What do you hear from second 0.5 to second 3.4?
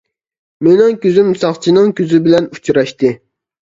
مېنىڭ كۆزۈم ساقچىنىڭ كۆزى بىلەن ئۇچراشتى.